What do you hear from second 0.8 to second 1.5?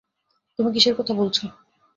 কথা বলছো?